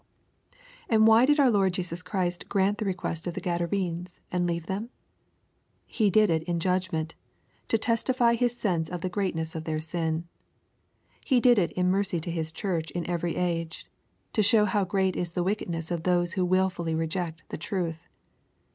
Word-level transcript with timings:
And 0.89 1.05
why 1.05 1.27
did 1.27 1.39
our 1.39 1.51
Lord 1.51 1.73
Jesus 1.75 2.01
Christ 2.01 2.49
grant 2.49 2.79
the 2.79 2.85
request 2.85 3.27
of 3.27 3.35
the 3.35 3.39
Gadarenes, 3.39 4.19
and 4.31 4.47
leave 4.47 4.65
them? 4.65 4.89
He 5.85 6.09
did 6.09 6.31
it 6.31 6.41
in 6.45 6.59
judg 6.59 6.91
ment, 6.91 7.13
to 7.67 7.77
testify 7.77 8.33
His 8.33 8.57
sense 8.57 8.89
of 8.89 9.01
the 9.01 9.09
greatness 9.09 9.53
of 9.53 9.65
their 9.65 9.79
sin. 9.79 10.27
He 11.23 11.39
did 11.39 11.59
it 11.59 11.71
in 11.73 11.89
mercy 11.91 12.19
to 12.19 12.31
His 12.31 12.51
Church 12.51 12.89
in 12.89 13.07
every 13.07 13.35
age, 13.35 13.85
to 14.33 14.41
show 14.41 14.65
how 14.65 14.85
great 14.85 15.15
is 15.15 15.33
the 15.33 15.43
wickedness 15.43 15.91
of 15.91 16.01
those 16.01 16.33
who 16.33 16.45
wilfully 16.45 16.95
reject 16.95 17.43
the 17.49 17.59
truth. 17.59 18.07